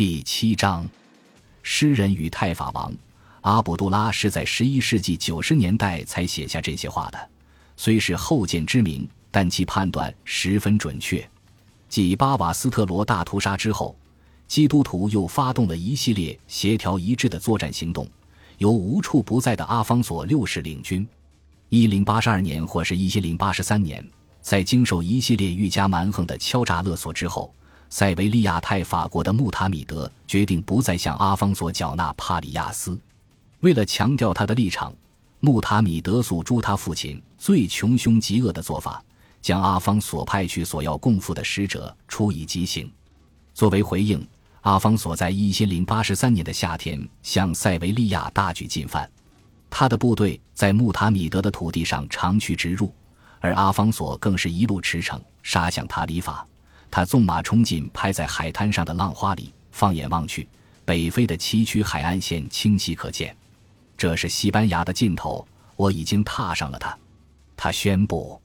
[0.00, 0.88] 第七章，
[1.62, 2.90] 诗人与太法王
[3.42, 7.28] 阿卜杜拉是在十一世纪九十年代才写下这些话的，
[7.76, 11.22] 虽是后见之明，但其判断十分准确。
[11.86, 13.94] 继巴瓦斯特罗大屠杀之后，
[14.48, 18.08] 基督徒又发动了一系列协调一致的作战行动，
[18.56, 21.06] 由无处不在的阿方索六世领军。
[21.68, 24.02] 一零八十二年或是一零八十三年，
[24.40, 27.54] 在经受一系列愈加蛮横的敲诈勒索之后。
[27.90, 32.98] 塞维利亚太法国的穆塔米德决定不再向阿方索缴纳帕里亚斯。
[33.60, 34.94] 为了强调他的立场，
[35.40, 39.02] 穆塔米德诉诸他父亲最穷凶极恶的做法，
[39.42, 42.90] 将阿方索派去索要供赋的使者处以极刑。
[43.52, 44.24] 作为回应，
[44.60, 49.10] 阿方索在一千零八十三年的夏天向塞维利亚大举进犯，
[49.68, 52.94] 他的部队在穆塔米德的土地上长驱直入，
[53.40, 56.46] 而阿方索更是一路驰骋杀向塔里法。
[56.90, 60.48] 他纵马冲进拍在海滩上的浪花里，放眼望去，
[60.84, 63.34] 北非的崎岖海岸线清晰可见。
[63.96, 66.96] 这是西班牙的尽头，我已经踏上了它。
[67.56, 68.40] 他宣布。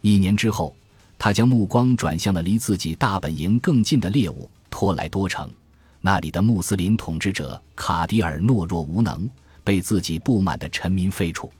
[0.00, 0.74] 一年之后，
[1.18, 5.48] 他将目光转向了离自己大本营更近的猎物——托莱多城。
[6.00, 9.28] 那里的穆斯林统治者卡迪尔懦弱无能，
[9.62, 11.50] 被自己不满的臣民废除。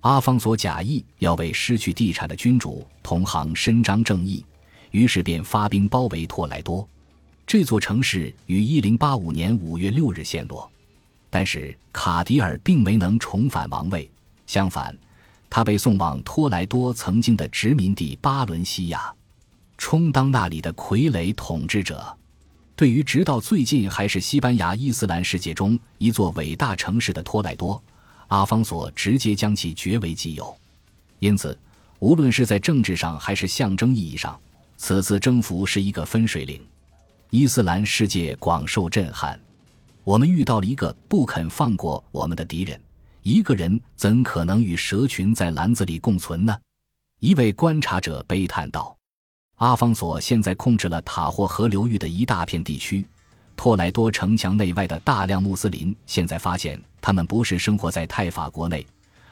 [0.00, 4.44] 阿方索假意要为失去地产的君主同行伸张正义。
[4.92, 6.88] 于是便发兵包围托莱多，
[7.46, 10.70] 这座城市于一零八五年五月六日陷落。
[11.28, 14.08] 但是卡迪尔并没能重返王位，
[14.46, 14.96] 相反，
[15.48, 19.12] 他被送往托莱多曾经的殖民地巴伦西亚，
[19.78, 22.16] 充当那里的傀儡统治者。
[22.76, 27.82] 对于直到最近还是西班牙伊斯兰世界中一座伟大城市的托莱多，
[28.28, 30.54] 阿方索直接将其据为己有。
[31.18, 31.56] 因此，
[31.98, 34.38] 无论是在政治上还是象征意义上，
[34.84, 36.60] 此次征服是一个分水岭，
[37.30, 39.38] 伊斯兰世界广受震撼。
[40.02, 42.80] 我们遇到了一个不肯放过我们的敌人。
[43.22, 46.58] 一个人怎可能与蛇群在篮子里共存呢？
[47.20, 48.96] 一位观察者悲叹道
[49.58, 53.06] ：“阿方索现在控制了塔霍河流域的一大片地区。
[53.54, 58.84] 托莱多城墙内外的大量穆斯林现在发现，他们不是生活在泰法国内，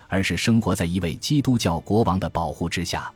[0.06, 3.12] 而是生活在一位基督教国王的保护之下。”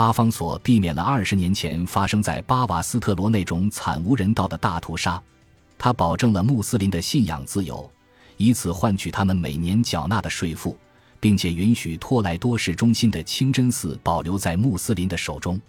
[0.00, 5.22] 阿方索避免了二十年前发生在巴瓦斯特罗那种惨无人道的大屠杀，
[5.76, 7.88] 他保证了穆斯林的信仰自由，
[8.38, 10.74] 以此换取他们每年缴纳的税赋，
[11.20, 15.60] 并且允许托莱多市中心的清真寺保留在穆斯林的手中。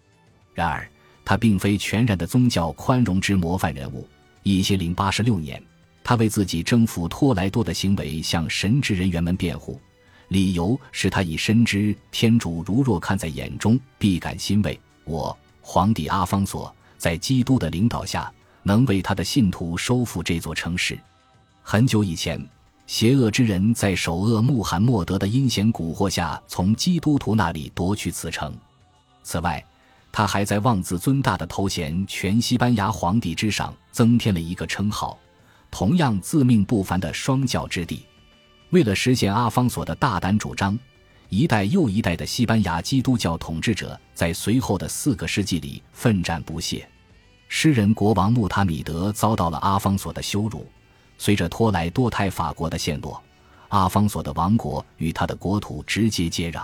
[0.53, 0.89] 然而，
[1.25, 4.07] 他并非全然的宗教宽容之模范人物。
[4.43, 5.61] 一千零八十六年，
[6.05, 9.77] 他为自己征服托莱多的行为向神职人员们辩护。
[10.31, 14.79] 理由是他已深知天主如若看在眼中，必感欣慰。
[15.03, 18.31] 我皇帝阿方索在基督的领导下，
[18.63, 20.97] 能为他的信徒收复这座城市。
[21.61, 22.41] 很久以前，
[22.87, 28.55] 邪恶之人在首恶穆罕默德的阴险蛊惑下，从基督徒那里夺取此城。
[29.23, 29.61] 此外，
[30.13, 35.19] 他还在妄自尊大的头衔“全西班牙皇帝”之上增添了一个称号，
[35.69, 38.05] 同样自命不凡的双教之帝。
[38.71, 40.77] 为了实现阿方索的大胆主张，
[41.27, 46.87] 一代又一代的西班牙基督教统治者在随后的四个世纪里奋战不懈。
[47.49, 50.65] 诗人国王穆塔米德遭到了阿方索的羞辱。
[51.17, 53.21] 随着托莱多泰法国的陷落，
[53.67, 56.63] 阿方索的王国与他的国土直接接壤。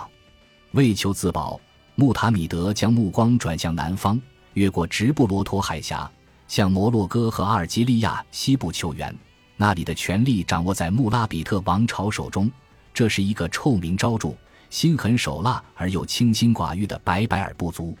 [0.72, 1.60] 为求自保，
[1.94, 4.20] 穆塔米德将目光转向南方，
[4.54, 6.10] 越过直布罗陀海峡，
[6.48, 9.14] 向摩洛哥和阿尔及利亚西部求援。
[9.60, 12.48] 那里的权力掌握在穆拉比特王朝手中，
[12.94, 14.32] 这是一个臭名昭著、
[14.70, 17.98] 心狠手辣而又清心寡欲的白白尔部族。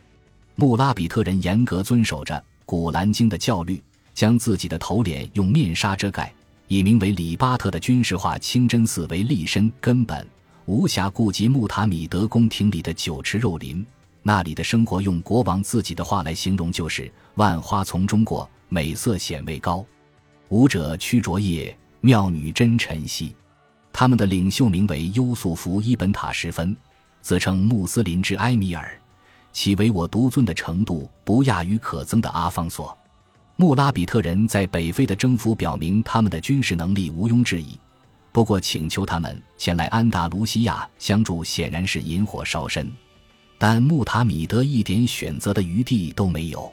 [0.54, 3.82] 穆拉比特人严格遵守着《古兰经》的教律，
[4.14, 6.32] 将自己的头脸用面纱遮盖，
[6.68, 10.24] 以名为里巴特的军事化清真寺为立身根本，
[10.66, 13.84] 无暇顾及穆塔米德宫廷里的酒池肉林。
[14.22, 19.84] 那里的生活，用国王自己的话来形容，就是万花丛中过，美色显未高。
[20.50, 23.36] 舞者屈卓叶，妙女真晨曦。
[23.92, 26.74] 他们的领袖名为优素福伊本塔什芬，
[27.20, 28.98] 自称穆斯林之埃米尔，
[29.52, 32.96] 其唯我独尊的程度不亚于可憎的阿方索。
[33.56, 37.78] 穆拉比特人在北非的征服表明他们的军事能力毋庸置疑，
[38.32, 42.90] 不过请求他们前来安达卢西亚相助显然是引火烧身。
[43.58, 46.72] 但穆塔米德一点选择的余地都没有。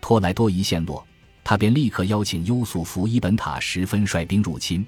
[0.00, 1.06] 托莱多一陷落。
[1.44, 4.84] 他便立刻邀请优素福伊本塔什芬率兵入侵，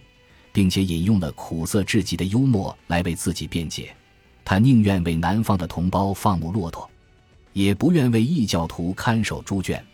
[0.53, 3.95] 并且引用了苦涩至极的幽默来为自己辩解。
[4.43, 6.89] 他宁愿为南方的同胞放牧骆驼，
[7.53, 9.85] 也不愿为异教徒看守猪圈。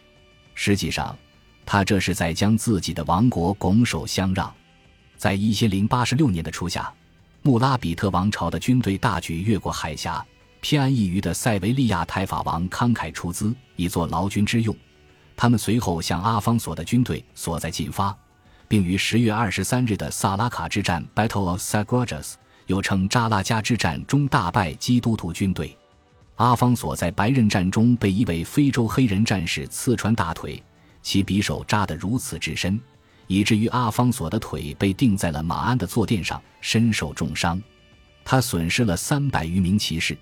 [0.54, 1.18] 实际上，
[1.66, 4.52] 他这是在将自己的王国拱手相让。
[5.16, 6.92] 在一千零八十六年的初夏，
[7.42, 10.24] 穆拉比特王朝的军队大举越过海峡，
[10.60, 14.76] 偏安一隅的塞维利亚太法王慷慨出资，以作劳军之用。
[15.36, 18.16] 他们随后向阿方索的军队所在进发，
[18.68, 22.34] 并于十月二十三日的萨拉卡之战 （Battle of Sagradas）
[22.66, 25.76] 又称扎拉加之战中大败基督徒军队。
[26.36, 30.62] 阿方索在白刃战中被一位非洲黑人战士刺穿大腿，
[31.02, 32.80] 其匕首扎得如此之深。
[33.28, 37.62] 以至于阿方索的腿被钉在了马鞍的坐垫上，身受重伤。
[38.24, 40.16] 他损失了三百余名骑士，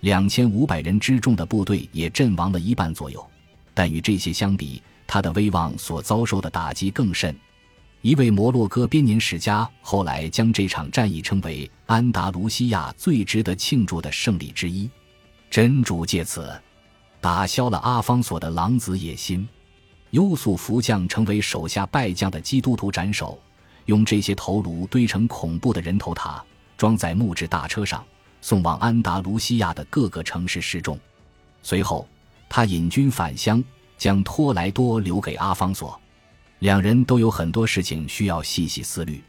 [0.00, 3.24] 两千五百人之众的部队也阵亡了一半左右。
[3.74, 7.36] 但与这些相比，他的威望所遭受的打击更甚。
[8.00, 14.88] 一位摩洛哥编年史家后来将这场战役称为安达卢西亚最值得庆祝的胜利之一。
[15.50, 16.52] 真主借此
[17.20, 19.46] 打消了阿方索的狼子野心。
[20.10, 23.40] 优素福将成为手下败将的基督徒斩首，
[23.86, 26.44] 用这些头颅堆成恐怖的人头塔，
[26.76, 28.04] 装在木质大车上，
[28.40, 30.96] 送往安达卢西亚的各个城市示众。
[31.62, 32.06] 随后，
[32.56, 33.60] 他引军返乡，
[33.98, 36.00] 将托莱多留给阿方索。
[36.60, 39.20] 两人都有很多事情需要细细思虑。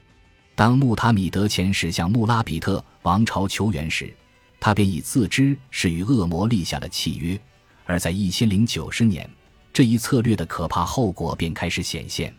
[0.53, 4.13] 当穆塔米德前使向穆拉比特王朝求援时，
[4.59, 7.35] 他便已自知是与恶魔立下了契约。
[7.85, 9.27] 而在一千零九十年。
[9.73, 12.31] 这一策略的可怕后果便开始显现。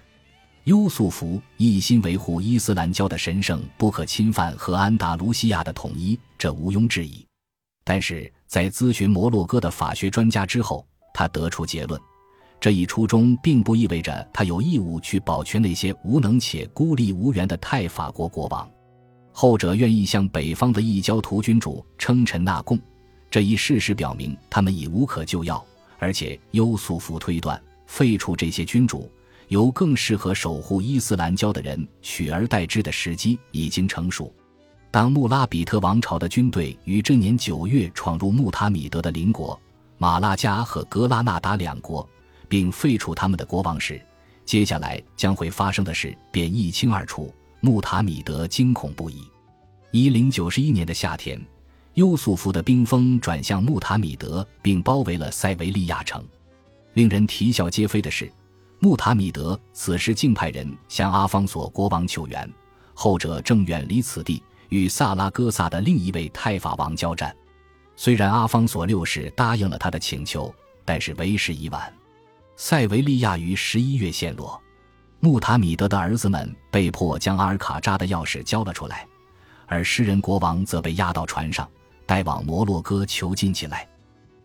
[0.66, 7.26] 优素福一心维护伊斯兰教的神圣不可侵犯和安达卢西亚的统一，这毋庸置疑。
[7.82, 12.00] 但是在咨询摩洛哥的法学专家之后，他得出结论：
[12.60, 18.68] 这一初衷并不意味着他有义务去保全那些无能且孤立无援的泰法国国王。
[19.32, 22.78] 后者愿意向北方的异教徒君主称臣纳贡，
[23.30, 25.62] 这一事实表明他们已无可救药。
[25.98, 29.10] 而且，优素福推断，废除这些君主，
[29.48, 34.32] 由更适合守护伊斯兰教的人取而代之的时机已经成熟。
[34.96, 39.60] 当穆拉比特王朝的军队于这年九月闯入穆塔米德的邻国
[39.98, 42.08] 马拉加和格拉纳达两国，
[42.48, 44.00] 并废除他们的国王时，
[44.46, 47.30] 接下来将会发生的事便一清二楚。
[47.60, 49.22] 穆塔米德惊恐不已。
[49.90, 51.38] 一零九十一年的夏天。
[51.92, 56.24] 优素福的兵锋转向穆塔米德，并包围了塞维利亚城。
[56.94, 58.32] 令人啼笑皆非的是，
[58.78, 62.50] 穆塔米德此时竟派人向阿方索国王求援，
[62.94, 67.34] 后者正远离此地，与萨拉戈萨的另一位太法王交战。
[67.96, 70.54] 虽然阿方索六世答应了他的请求，
[70.84, 71.92] 但是为时已晚。
[72.56, 74.60] 塞维利亚于十一月陷落，
[75.20, 79.06] 穆塔米德的儿子们被迫将阿尔卡扎的钥匙交了出来，
[79.66, 81.68] 而诗人国王则被押到船上。
[82.06, 83.88] 带往摩洛哥囚禁起来，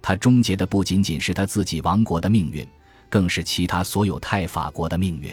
[0.01, 2.67] 他终结的不仅仅是他自己王国的命运，
[3.07, 5.31] 更是其他所有泰法国的命运。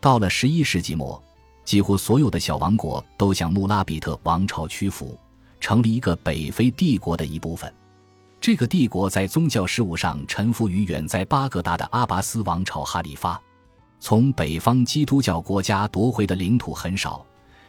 [0.00, 1.22] 到了十一世纪末，
[1.70, 5.16] 几乎所有的小王国都向穆拉比特王朝屈服，
[5.60, 7.72] 成了一个北非帝国的一部分。
[8.40, 13.40] 这个帝国在宗教事务上臣服于远在巴格达的阿拔斯王朝哈里发。
[14.00, 17.24] 从北方基督教国家夺回的领土很少，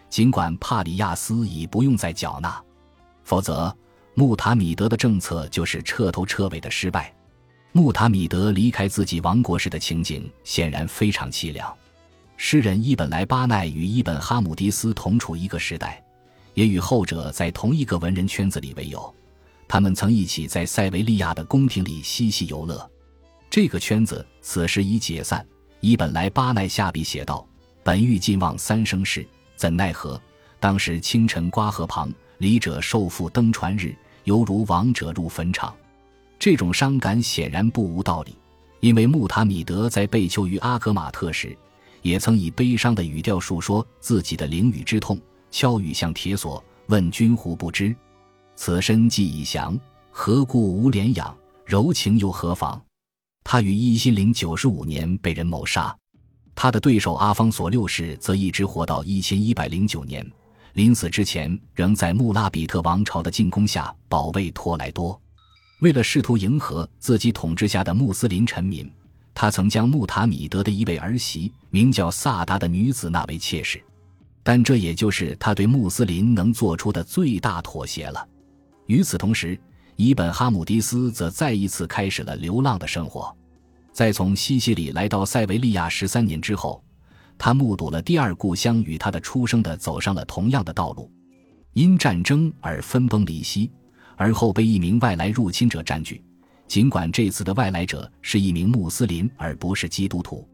[0.09, 2.59] 尽管帕里亚斯已不用再缴纳。
[3.23, 3.71] 否则，
[4.15, 7.13] 穆塔米德的政策就是彻头彻尾的失败。
[7.71, 11.71] 穆塔米德离开自己王国时的情景显然非常凄凉。
[12.43, 16.03] 诗人伊本莱巴奈与伊本哈姆迪斯同处一个时代，
[16.55, 19.13] 也与后者在同一个文人圈子里为友。
[19.67, 22.89] 他们曾一起在塞维利亚的宫廷里嬉戏游乐。
[23.47, 25.45] 这个圈子此时已解散。
[25.81, 27.47] 伊本莱巴奈下笔写道
[27.85, 30.19] ：“本欲尽望三生事，怎奈何？
[30.59, 35.75] 当时清晨刮河旁。”离者受缚登船日，犹如亡者入坟场。
[36.39, 38.35] 这种伤感显然不无道理，
[38.79, 41.55] 因为穆塔米德在被囚于阿格马特时，
[42.01, 45.19] 也曾以悲伤的语调述说自己的灵雨之痛。
[45.49, 47.95] 敲雨像铁锁，问君胡不知？
[48.55, 49.77] 此身既已降，
[50.09, 51.35] 何故无怜养？
[51.65, 52.81] 柔情又何妨？
[53.43, 55.95] 他于一千零九十五年被人谋杀，
[56.53, 60.25] 他的对手阿方索六世则一直活到一千一百零九年。
[60.73, 65.19] 临死之前，仍在穆拉比特王朝的进攻下保卫托莱多。
[65.81, 68.89] 为了试图迎合自己统治下的穆斯林臣民，
[69.33, 73.81] 他曾将穆塔米德的一位儿媳，名叫萨达的女子纳为妾室。
[74.43, 78.27] 但这也就是他对穆斯林能做出的最大妥协了。
[78.87, 79.59] 与此同时，
[79.95, 83.35] 伊本哈姆迪斯则再一次开始了流浪的生活。
[83.91, 86.83] 在从西西里来到塞维利亚十三年之后。
[87.37, 91.11] 他目睹了第二故乡与他的出生的走上了同样的道路，
[91.73, 93.71] 因战争而分崩离析，
[94.15, 96.23] 而后被一名外来入侵者占据。
[96.71, 100.47] 尽管这次的外来者是一名穆斯林而不是基督徒，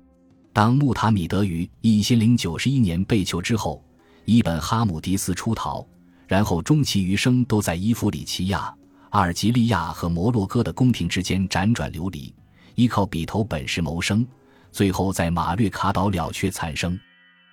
[0.52, 3.86] 当穆塔米德于一千零九十一年被囚之后，
[4.26, 5.86] 伊本哈姆迪斯出逃，
[6.26, 8.76] 然后终其余生都在伊夫里奇亚、
[9.12, 12.34] 阿尔及利亚和摩洛哥的宫廷之间辗转流离，
[12.74, 14.26] 依靠笔头本事谋生，
[14.72, 17.00] 最后在马略卡岛了却残生。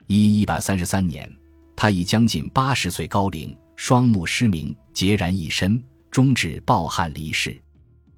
[0.06, 1.30] 一一百三十三年，
[1.76, 7.60] 他已将近八十岁高龄，双目失明，孑然一身，终至暴汗离世。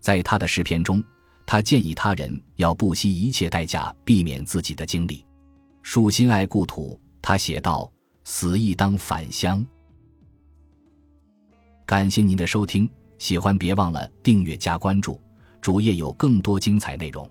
[0.06, 1.02] 在他的诗篇中，
[1.44, 5.26] 他建议他人要不惜一切代价避免自己的经历。
[5.82, 7.90] 树心爱故土，他写道
[8.22, 9.66] ：“死亦当返乡。”
[11.84, 15.20] 感谢您的收听，喜欢别忘了订阅加关注，
[15.60, 17.28] 主页有更多精彩内容。